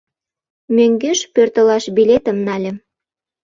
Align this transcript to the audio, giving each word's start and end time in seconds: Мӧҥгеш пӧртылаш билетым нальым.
Мӧҥгеш 0.75 1.19
пӧртылаш 1.33 1.83
билетым 1.95 2.37
нальым. 2.47 2.77